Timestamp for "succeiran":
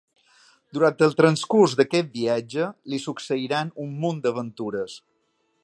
3.05-3.73